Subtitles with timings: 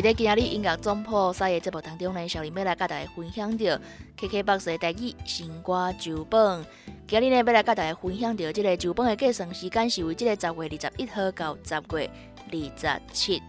[0.00, 3.78] 在今日音乐总破赛的节目当中呢，小林要来甲大家分享到
[4.18, 6.64] KKBOX 的台语新歌酒本。
[7.06, 12.10] 今日呢要来甲大家分享到这个酒本的计算时间是为这个十月二十一号到十月
[12.50, 13.42] 二十七。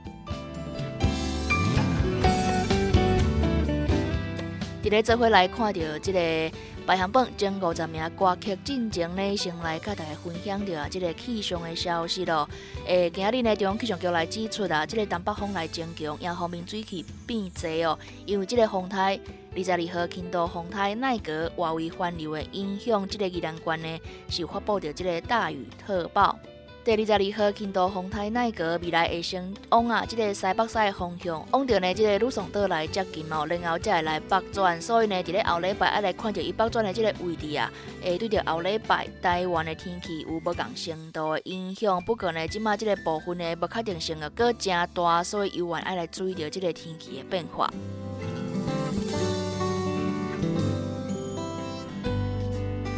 [4.83, 6.57] 伫咧做伙来看到这个。
[6.85, 12.45] 排行榜前五十名歌曲进前呢，先来甲大家分享到啊，这个气象的消息咯。
[12.85, 17.97] 诶，今日呢，中央气象局来指出啊，这个东北风来增强，也后面水气变侪哦。
[18.25, 19.17] 因为这个风台
[19.55, 26.37] 二十二号轻度风台奈格外围环流的影响，这个宜兰县呢是发布着这个大雨特报。
[26.85, 34.81] 第二十二号，轻度风台奈格未来会先往啊，即个西北西的方向往着呢，即个鲁松岛来接近哦，然后才会来北转。
[34.81, 37.71] 所以呢，伫咧后礼拜爱来看着伊北转的即个位置啊，
[38.03, 42.03] 会对着后礼拜台湾的天气有无共程度的影响。
[42.03, 47.71] 不过呢，即马即个部分呢，无确定性个过真大，所以游玩爱来注意着即个天气的变化。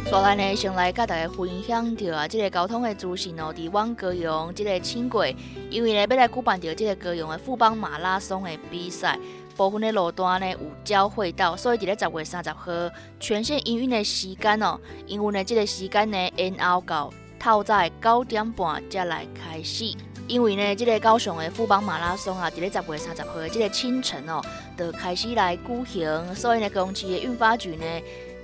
[0.08, 3.52] 所来呢，先来甲大家分享着啊，即个交通的资讯哦。
[3.52, 5.34] 伫往高雄即个轻轨，
[5.68, 9.18] 因为呢要来举办着即个高雄的富邦马拉松的比赛，
[9.56, 12.70] 部分的路段呢有交汇道，所以伫咧十月三十号
[13.18, 19.92] 全线营运的时间哦，因为呢即个时间呢延后到透早九点半才来开始。
[20.28, 24.40] 因为呢，即个高雄的富邦马拉松啊，伫咧十月三十号的即个清晨哦，
[24.78, 27.84] 就开始来举行，所以呢，公司的运发局呢。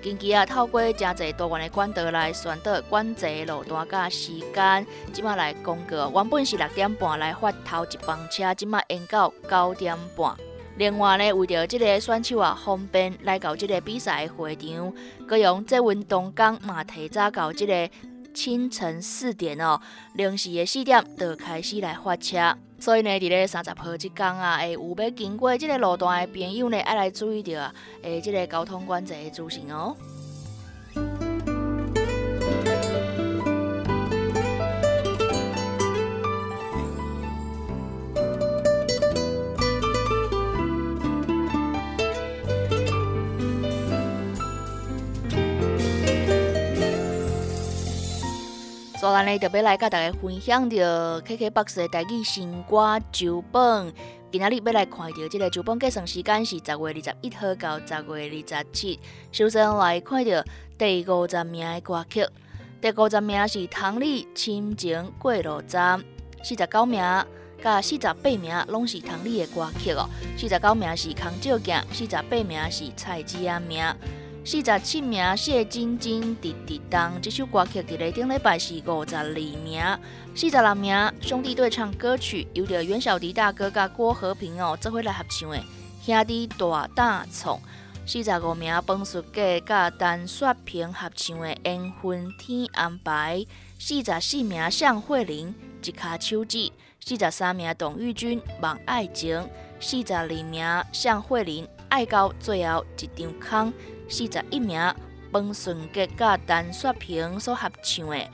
[0.02, 6.10] 近期啊，透过真侪多元的管道来选择管制路段甲时间，即马来公告。
[6.10, 10.34] 原本是六点半来发头一班车，即马延到九点半。
[10.76, 14.92] 另外呢，为着即个选手啊方便来到即个比赛的会场，
[15.28, 17.88] 佮用这运动工嘛提早到即个
[18.34, 19.80] 清晨四点哦，
[20.14, 22.56] 零时的四点就开始来发车。
[22.82, 27.72] 所以呢，伫咧三十号即天啊，会有要经过即个路段的朋友呢，爱来注意着啊，
[28.02, 29.96] 诶，即个交通管制的资讯哦。
[49.22, 53.92] 所以，咱呢特别来甲大家分享着 KKBOX 的台语新歌周本。
[54.32, 58.98] 今仔日要来看到这个周本计算时间是十月二十一号到十月二十七。
[59.30, 60.44] 首先来看到
[60.76, 62.26] 第五十名的歌曲，
[62.80, 66.00] 第五十名是唐丽《亲情过路站》，
[66.42, 67.00] 四十九名
[67.62, 70.08] 甲四十八名拢是唐丽的歌曲哦。
[70.36, 73.84] 四十九名是康照镜，四十八名是蔡子阿名。
[74.44, 79.80] 四十七名谢晶晶滴滴当，这首歌曲伫咧顶礼拜是五十二名。
[80.34, 85.56] 四十六名兄弟对唱歌曲，由着袁小迪大哥甲郭和平哦做伙来合唱的
[86.04, 87.56] 《兄弟大大创》。
[88.04, 93.38] 四十五名彭淑佳甲陈雪萍合唱的《缘分天安排》。
[93.78, 95.54] 四十四名向慧玲
[95.88, 96.58] 《一卡手指》。
[96.98, 99.36] 四十三名董玉君《望爱情》。
[99.78, 103.72] 四十二名向慧玲《爱到最后一张空》。
[104.12, 104.78] 四十一名
[105.32, 108.14] 彭顺杰甲陈雪萍所合唱的《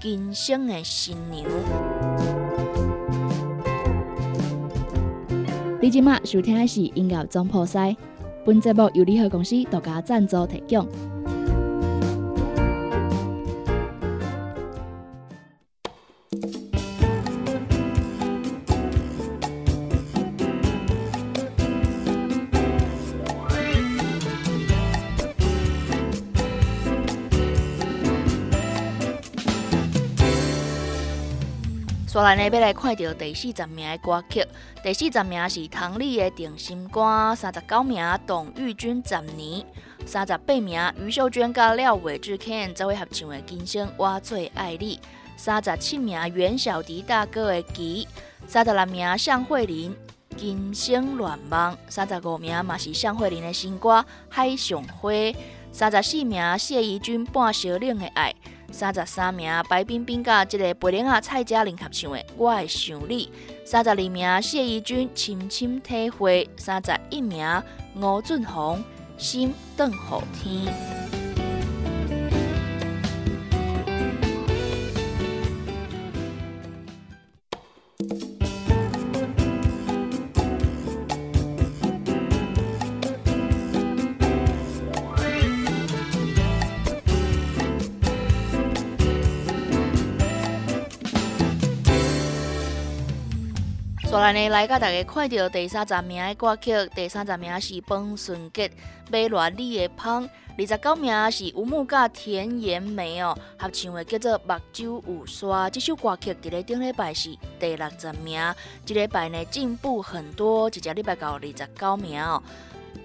[0.00, 1.44] 今生的新娘》。
[5.82, 7.94] 你即马收听的是音乐总破塞，
[8.42, 10.88] 本节目由联合公司独家赞助提供。
[32.08, 34.42] 所来呢，要来看到第四十名的歌曲。
[34.82, 37.02] 第四十名是唐丽的《定心歌》，
[37.36, 39.60] 三十九名董玉君《十年》，
[40.06, 44.96] 三十八名余秀娟甲廖伟志 Ken 做伙合唱的《今生我最爱你》，
[45.36, 48.08] 三十七名袁小迪大哥的《吉》，
[48.50, 49.92] 三十六名向慧琳
[50.34, 54.00] 《今生乱梦》，三十五名嘛是向慧琳的新歌
[54.30, 55.10] 《海上花》，
[55.70, 58.32] 三十四名谢怡君《半小冷的爱》。
[58.70, 63.26] 三十三名白冰冰甲即个培玲啊蔡佳玲合唱的《我会想你》，
[63.64, 67.62] 三十二名谢怡君深深体会，三十一名
[67.96, 68.82] 吴俊宏
[69.16, 70.97] 心等好天。
[94.28, 98.68] 来呢，来甲大家看到第三十名的歌曲，第三十名是方顺杰
[99.10, 100.22] 《美乱你的芳》，
[100.58, 105.46] 二十九名是吴木甲田延梅哦合唱的叫做《目睭有沙》。
[105.70, 108.38] 这首歌曲伫咧顶礼拜是第六十名，
[108.84, 112.42] 这礼拜呢进步很多，一只礼拜到二十九名哦。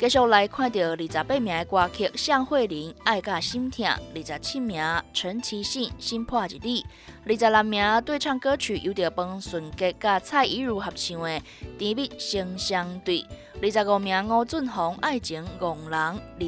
[0.03, 4.83] 继续来看到二十八名的歌曲，向慧玲《爱甲心痛》，二十七名
[5.13, 6.83] 陈绮信《心破一里》。
[7.25, 11.29] 二十六名对唱歌曲由着方顺杰甲蔡依如合唱的
[11.79, 13.21] 《甜蜜心相对》，
[13.61, 15.91] 二十五名吴俊宏《爱情戆人》，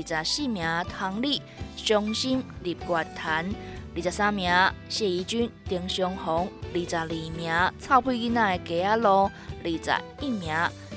[0.09, 1.39] 二十四名唐丽
[1.77, 3.49] 《伤心入乐坛》，
[3.95, 4.53] 二十三名
[4.89, 9.07] 谢怡君、丁香红，二十二名臭屁囡仔的《家路》，
[9.63, 9.69] 二
[10.19, 10.53] 十一名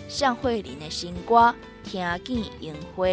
[0.08, 1.36] 向慧琳的新歌
[1.88, 3.06] 《听见樱花》。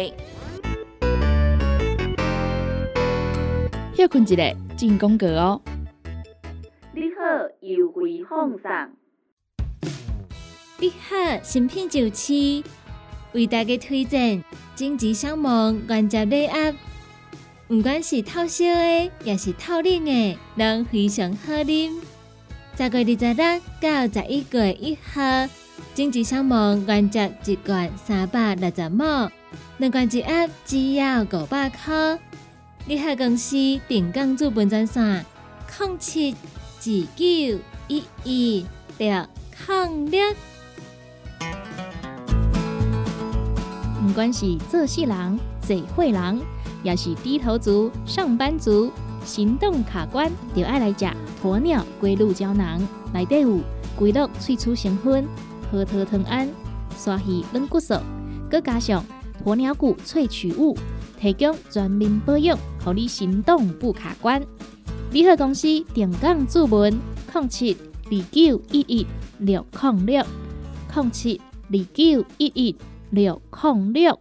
[3.96, 5.62] 休困一下，进广告哦。
[6.92, 7.22] 你好
[7.62, 8.70] 优惠放送，
[10.78, 12.62] 你好，新品就市
[13.32, 14.44] 为大家推荐
[14.74, 16.74] 荆棘香芒原汁礼盒，
[17.68, 21.94] 不管是透烧的，也是透冷的，拢非常好啉。
[22.76, 25.22] 十月二十六到十一月一号，
[25.94, 29.30] 荆棘香芒原汁一罐三百六十毛，
[29.78, 32.18] 两罐一盒只要五百块。
[32.86, 33.56] 你好，公司
[33.88, 35.24] 定岗资本专线：
[35.78, 36.34] 零七。
[36.78, 36.92] 九
[37.88, 38.64] 一一
[38.98, 40.20] 六抗六，
[44.00, 46.40] 不管是做事人、嘴会人，
[46.84, 48.92] 也是低头族、上班族，
[49.24, 51.06] 行动卡关，就爱来食
[51.42, 52.80] 鸵鸟龟鹿胶囊。
[53.12, 53.58] 内底有
[53.96, 55.26] 龟鹿萃取成分，
[55.70, 56.48] 核桃藤胺、
[56.96, 57.94] 刷鱼软骨素，
[58.50, 59.04] 佮加上
[59.44, 60.76] 鸵鸟骨萃取物，
[61.20, 64.42] 提供全面保养，让你行动不卡关。
[65.12, 66.98] 联合公司定岗注文：
[67.32, 67.76] 零七
[68.06, 69.06] 二九一一
[69.38, 70.24] 六零六
[70.94, 71.40] 零七
[71.70, 72.76] 二九一一
[73.10, 74.18] 六零六。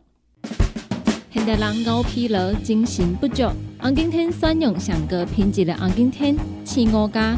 [1.31, 3.44] 现代人熬疲劳、精神不足，
[3.80, 7.38] 红景天选用上高品质的红景天青乌加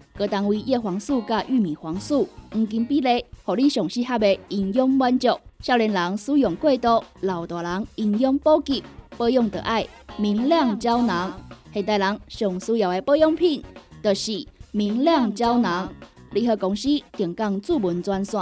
[0.21, 5.29] 各单位叶黄素加玉米黄素黄金比例，互你上适合的营养满足。
[5.61, 8.83] 少年人使用过度，老大人营养补给，
[9.17, 9.83] 保养的爱
[10.17, 11.35] 明亮胶囊。
[11.73, 13.63] 现代人上需要的保养品，
[14.03, 15.91] 就是明亮胶囊。
[16.33, 18.39] 联合公司定岗主文专线：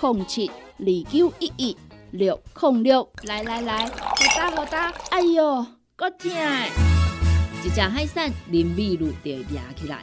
[0.00, 0.48] 零七
[0.78, 1.76] 二九一一
[2.12, 3.06] 六零六。
[3.24, 4.90] 来来来，好打好打！
[5.10, 6.30] 哎哟，够痛！
[7.62, 10.02] 一只海扇淋米露就压起来，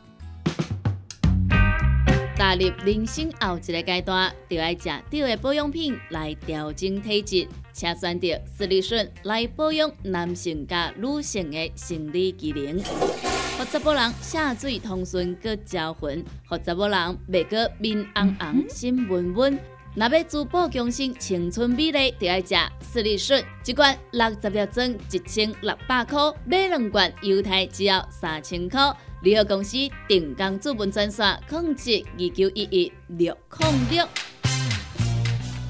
[2.41, 7.47] 踏入人生后一个阶段，就要食对的保养品来调整体质。
[7.71, 12.81] 请选择斯利顺来保养男性加女性的生理机能，
[13.59, 19.59] 让查甫人下水通顺佮招魂，让查甫人袂佮面红红心温温。
[19.93, 28.95] 若要珠宝强身、青春美丽，就要食斯利顺，一罐六十粒装，一千六百块；买两罐，犹太只要三千块。
[29.21, 29.75] 联合公司
[30.07, 34.07] 定岗资本专线：控制二九一一六零六。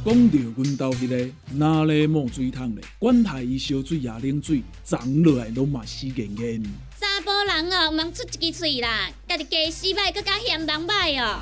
[0.05, 2.85] 讲到阮兜迄个哪里冒水桶咧？
[2.99, 6.63] 管他伊烧水也冷水，长落来拢嘛死严严。
[6.99, 11.39] 查甫人哦，毋通出一支嘴啦，家己家死歹，更加嫌人歹哦。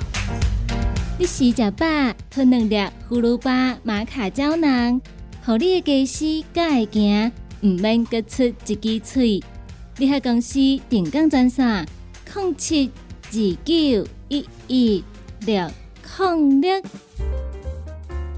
[1.20, 1.84] 你时食饱，
[2.30, 2.76] 吞两粒
[3.10, 4.98] 葫芦巴马卡胶囊，
[5.44, 9.44] 互你的家私才会行，毋免各出一支喙。
[9.98, 10.54] 你喺公司
[10.88, 11.84] 定岗赞啥？
[12.34, 12.90] 零七
[13.26, 15.04] 二九一一
[15.40, 15.70] 六
[16.18, 16.82] 零六。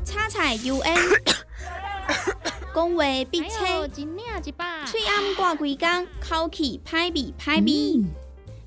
[0.05, 0.97] 叉菜 U N，
[2.75, 8.05] 讲话必哎切，呦，一领一把，喙暗挂几工，口气歹味歹味。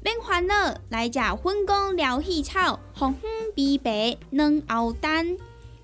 [0.05, 0.53] 免烦恼，
[0.89, 5.35] 来食粉公疗气草，红粉枇杷软藕蛋，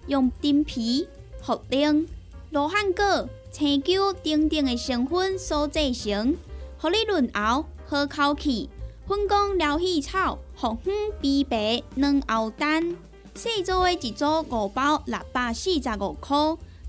[0.05, 1.07] 用丁皮、
[1.43, 2.05] 茯苓、
[2.51, 6.37] 罗汉果、青椒等等的成分所制成，
[6.77, 8.69] 合你润喉好口气。
[9.07, 12.95] 粉公疗气草，红粉枇杷软藕蛋，
[13.33, 16.37] 细组的一组五包六百四十五块，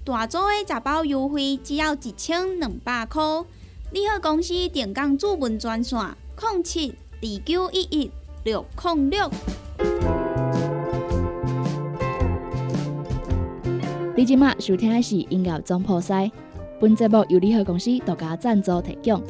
[0.05, 3.23] 大组的十包优惠只要一千两百块。
[3.91, 5.99] 你好公司电工主文专线：
[6.39, 8.11] 零七二九一一
[8.43, 9.31] 六零六。
[14.17, 16.13] 你即马收听的是音乐总铺西，
[16.81, 19.23] 本节目由联合公司独家赞助提供。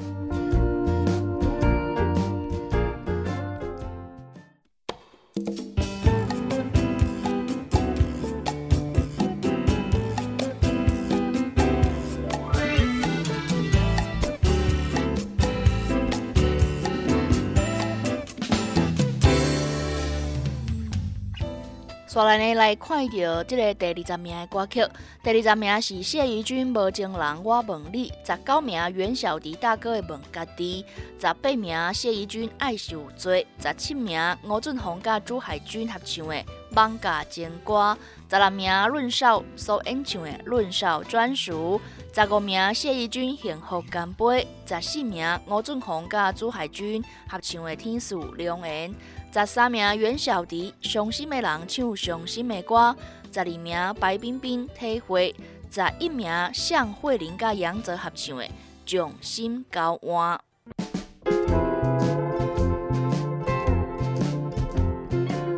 [22.12, 24.86] 刷来呢来看到这个第二十名的歌曲，
[25.22, 30.84] 第二十名是谢怡君《无情人我问你》，十九名袁小迪大哥的《问家己》，
[31.26, 36.34] 十八名谢怡君《爱受罪》，十七名吴俊宏甲朱海军合唱的
[36.74, 37.96] 《网架情歌》，
[38.30, 41.80] 十六名润少所演唱的《润少专属》，
[42.14, 44.46] 十五名谢怡君《幸福干杯》，
[44.82, 48.90] 十四名吴俊宏甲朱海军合唱的《天使良缘》。
[49.34, 52.94] 十三名袁小迪，伤心的人唱伤心的歌；
[53.32, 55.34] 十二名白冰冰体会；
[55.70, 58.44] 十一名向慧玲甲杨泽合唱的
[58.84, 60.36] 《掌心交换》。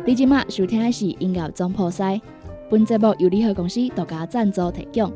[0.07, 2.21] 你即马收听的是音乐总铺西，
[2.69, 5.11] 本节目由联合公司独家赞助提供。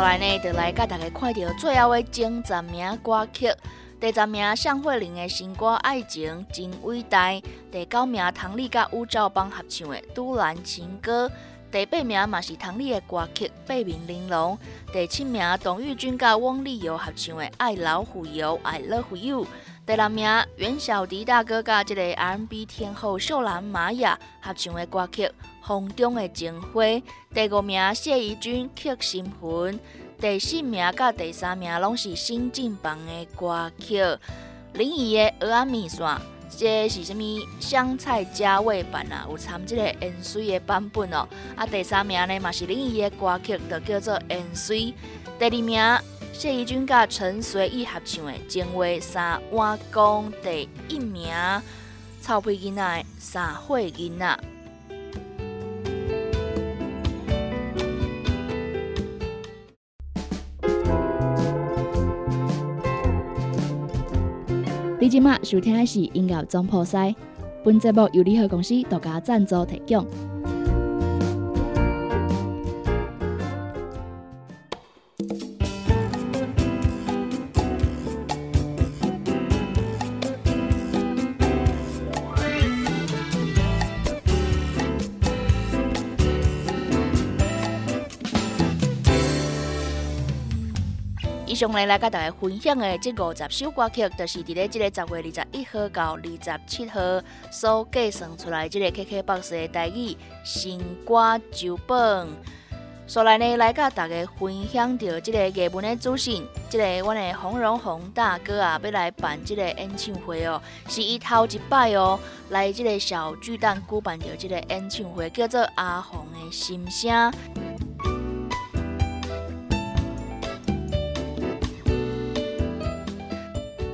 [0.00, 3.52] 后来呢，就来甲大家看到最后的前十名歌曲。
[4.00, 7.28] 第十名向慧玲的新歌《爱情真伟大》，
[7.70, 11.28] 第九名唐丽甲吴兆邦合唱的《都兰情歌》，
[11.70, 14.56] 第八名嘛是唐丽的歌曲《八面玲珑》，
[14.90, 19.44] 第七名董玉君甲汪丽瑶合唱的《爱老虎油 I Love You》，
[19.86, 25.26] 第六名袁小迪大哥甲即个 R&B 天后秀兰玛雅合唱的歌曲
[25.66, 26.84] 《风中的情花》，
[27.34, 29.74] 第五名谢怡君《刻心魂》。
[30.20, 34.00] 第四名甲第三名拢是新进榜的歌曲，
[34.74, 36.06] 林怡的《蚵仔面线》，
[36.56, 39.26] 这是什物香菜加味版啊？
[39.28, 41.26] 有参即个盐水的版本哦。
[41.56, 44.78] 啊，第三名呢嘛是林怡的歌曲，就叫做《盐水》。
[45.38, 45.82] 第二名
[46.32, 50.32] 谢怡君甲陈随意合唱的《情话三碗公》。
[50.42, 51.28] 第一名
[52.22, 54.26] 臭屁囡仔的《三岁囡仔》。
[64.98, 67.14] 你即马收听的是音乐总铺西，
[67.64, 70.06] 本节目由联合公司独家赞助提供。
[91.60, 97.00] 上来来甲大家分享的这五十首歌曲，就是伫咧即个十月二十一号到二十七号
[97.50, 102.26] 所计算出来即个 KKBOX 的台语新歌周榜。
[103.06, 117.30] 所来呢，来甲大家分享到即个热门的资讯，即、个阮的洪荣宏大哥啊，要来办即个演唱会哦，是伊头一摆哦，来即个小巨蛋举办着即个演唱会，叫做阿红的心声。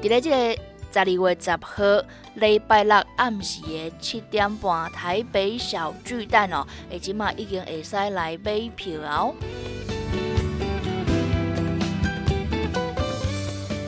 [0.06, 0.36] 伫咧即个
[0.92, 9.34] 十二月十号礼拜六暗时的七点半，台北小巨蛋哦，而即嘛已经会使来买票哦。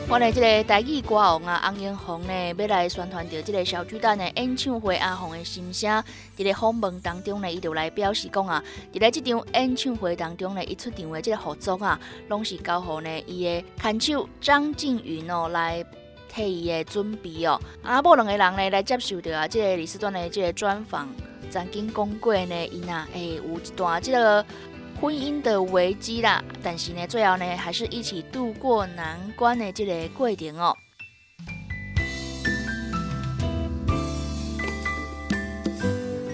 [0.09, 6.03] 我哋即个台语歌王啊，洪英红呢，要来宣传着即个小巨蛋的演唱会阿红的心声。
[6.35, 8.61] 伫咧访问当中呢，伊就来表示讲啊，
[8.91, 11.97] 伫咧即场演唱会当中呢，伊出场的即个合作啊，
[12.27, 15.85] 拢是交互呢伊的牵手张静云哦来
[16.33, 17.59] 替伊的准备哦。
[17.83, 21.09] 啊，某两个人呢来接受着啊，即个李斯端的即个专访，
[21.49, 24.45] 曾经讲过呢，伊呐诶有一段即个。
[25.01, 30.75] 婚姻的危机啦，但是呢，最后呢，还是一起度过难关的这个过程哦。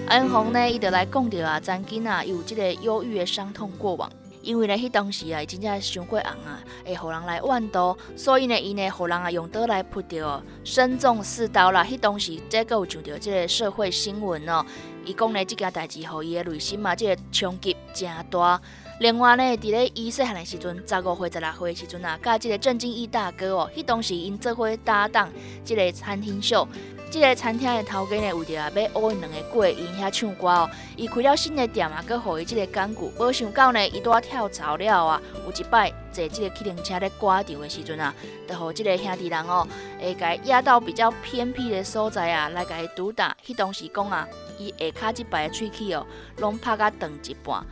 [0.08, 4.10] 安红呢，伊就来讲到啊，曾经啊有这个忧郁的伤痛过往，
[4.46, 11.82] 因为呢，迄当时啊，伊真正伤过红啊，会互人来怨刀，所以呢，伊呢，互人啊用刀来扑着，身中四刀啦。
[11.84, 14.64] 迄当时这个有上着这个社会新闻哦。
[15.04, 18.60] 伊讲呢，即件代志互伊的内心嘛，即个冲击真大。
[18.98, 25.30] 另外呢，伫咧伊细汉的时阵，十五岁、十六岁的时阵啊，甲即个郑经义大哥哦，迄当时因做伙搭档
[25.62, 26.66] 即个餐厅秀。
[27.08, 33.12] 即个餐厅的头家呢，为着啊要学因两个过因遐唱歌哦，伊开了新的店啊，佮互伊即个干股。
[33.18, 38.14] 无想到呢，伊拄跳槽了啊，有一摆坐即个客灵车咧挂场的时阵啊，
[38.48, 39.68] 就互即个兄弟人哦，
[40.00, 43.36] 会甲伊压到比较偏僻的所在啊，来甲伊毒打。
[43.46, 44.26] 迄当时讲啊。
[44.58, 46.06] 伊下骹即摆的喙齿哦，
[46.38, 47.62] 拢拍甲断一半。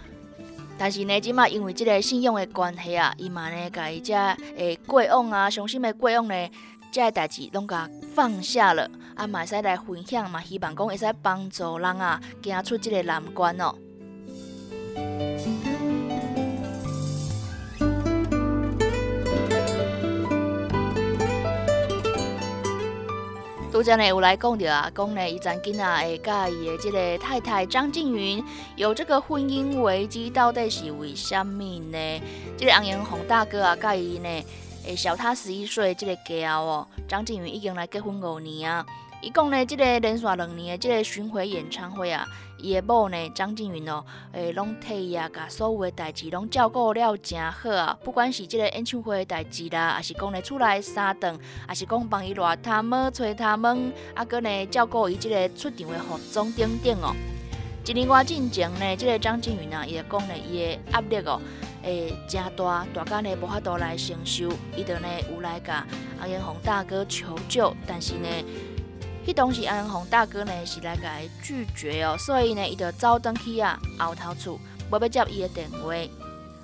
[0.76, 4.14] 但是呢，即马因为即个信用的关系啊，伊嘛呢，甲伊遮
[4.56, 6.50] 诶过往啊，伤心的过往呢，
[6.90, 8.90] 遮个代志拢甲放下了。
[9.14, 13.74] 啊，嘛会使来分享嘛，希望讲会使帮助人啊，行出即个难关哦。
[23.74, 28.40] 拄则呢有来讲着啊，讲呢伊曾经啊会甲伊的即个太太张静云
[28.76, 32.22] 有这个婚姻危机，到底是为虾米呢？
[32.56, 34.44] 即个红颜红大哥啊，甲伊呢
[34.86, 38.86] 会小他十一岁，即个家哦，张静云已经来结婚五年啊。
[39.20, 42.24] 伊讲呢，即个连续两年的即个巡回演唱会啊。
[42.64, 47.96] 伊的某呢，张静云哦，诶，拢替伊啊，甲所有的代志拢照顾了真好啊。
[48.02, 57.14] 不管是即个演唱会的代志啦，还是讲咧厝内三顿，还是讲帮伊热他们、吹他们，啊，搁呢照顾伊即个出场的服装等等哦。
[57.86, 61.38] 一年外进前呢，即个张静云啊，伊讲咧伊的压力哦，
[61.82, 65.86] 诶，真大，大家呢无法度来承受，伊就呢有来甲
[66.18, 68.28] 阿元宏大哥求救，但是呢。
[69.26, 74.60] 迄当时安宏大哥呢是来甲伊拒绝哦，所以呢伊就走转去啊后头厝，
[74.90, 75.94] 无要接伊的电话。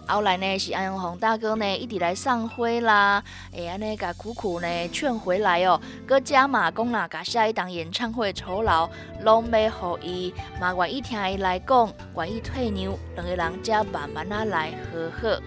[0.06, 8.90] 后来呢是安宏大哥呢一直来上灰啦，会安尼甲苦苦呢劝回来哦，搁加码讲啦，甲下一档演唱会酬劳
[9.22, 15.40] 拢要互伊，嘛愿意听伊来讲，愿意退让，两个人才慢慢啊来和好。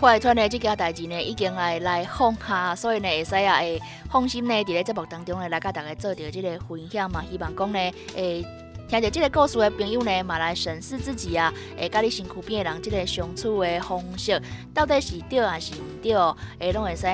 [0.00, 3.80] 快传的这件代志呢，已经来来放下，所以呢，会使啊，会
[4.12, 7.24] 放心呢，伫咧节目当中呢，来甲大家做着即个分享嘛。
[7.30, 8.44] 希望讲呢，会
[8.86, 14.38] 听着即个故事的朋友呢，嘛来审视自己啊，诶甲你身躯边的人即个相处的方式，
[14.74, 16.12] 到底是对还是毋对？
[16.58, 17.06] 诶拢会使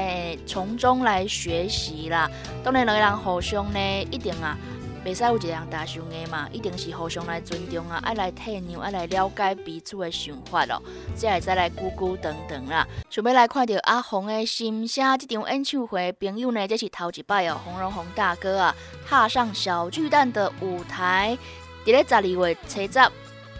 [0.45, 2.29] 从中来学习啦。
[2.65, 3.79] 当然，两个人互相呢，
[4.11, 4.59] 一定啊。
[5.05, 10.83] 袂使有一样大相的嘛，一定是互相来尊重啊，爱来体谅，爱来了解彼此的想法咯，
[11.15, 12.87] 才会再来咕咕等等啦。
[13.09, 21.37] 想要来看到阿红的心声，这场演唱会朋友呢，这是头一摆哦，洪荣宏大哥啊，踏上小巨蛋的舞台。
[21.85, 22.99] 伫咧十二月七十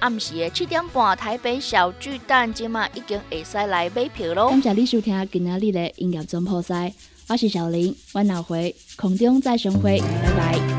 [0.01, 4.51] 暗时的七点半，台北小巨蛋今嘛已经会使来买票咯。
[4.51, 6.93] 感谢你收听今仔日的音乐总破赛，
[7.29, 10.78] 我是小林，我下回空中再相会，拜拜。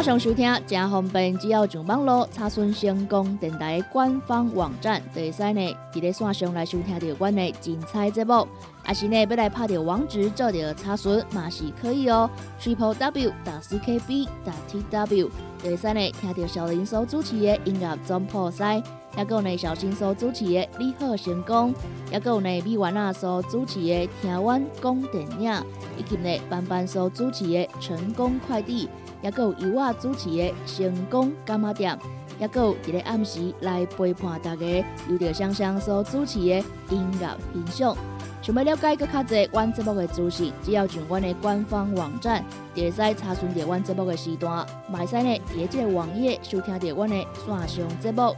[0.00, 8.48] 线上收听真方便，只要上网络查询成功电台官方网站，就会使呢伫咧线上来收听到阮的精彩节目。
[8.88, 12.30] 也是呢要来拍着网址做着查询嘛是可以哦。
[12.58, 15.30] Triple W 打 C K B 打 T W，
[15.62, 18.82] 就会使呢听到小林所主持的音乐总破塞，
[19.18, 21.74] 也有呢小新所主持的你好成功，
[22.10, 25.52] 也有呢米婉娜所主持的听阮讲电影，
[25.98, 28.88] 以及呢班班所主持的成功快递。
[29.22, 31.98] 也有由我主持的成功干妈店，
[32.38, 37.96] 也有一个暗时来陪伴大家，由着香香所主持的音乐欣赏。
[38.42, 42.42] 想要了解更较侪阮节目的资讯，只要上阮的官方网站，
[42.74, 44.66] 就会使查询着阮节目的时段。
[44.90, 48.34] 买使呢，伫即个网页收听着阮的线上节目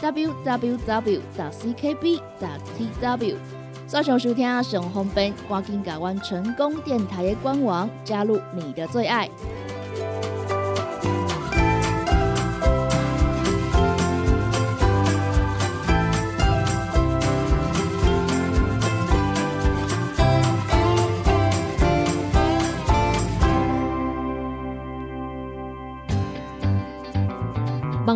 [0.00, 1.20] ：www.
[1.36, 2.20] ckb.
[2.40, 3.34] tw。
[3.88, 9.28] 线上收听上方便，赶紧加阮成功电台的官网，加入你的最爱。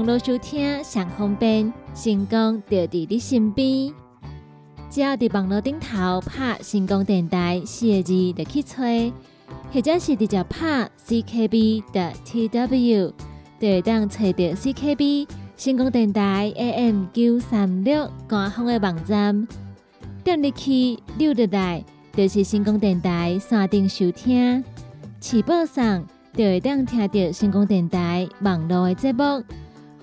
[0.07, 3.93] 网络收听上方便，成功就伫你身边。
[4.89, 9.13] 只要伫网络顶头拍成功电台四个字就去吹，
[9.73, 13.13] 或者是直接拍 CKB 的 TW，
[13.59, 19.49] 就会当找到 CKB 成功电台 AM 九三六官方的网站。
[20.23, 24.63] 点入去溜入来，就是成功电台山顶收听，
[25.19, 29.43] 起播上就会当听到成功电台网络的节目。